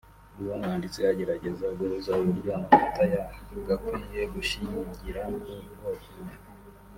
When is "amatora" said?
2.57-3.07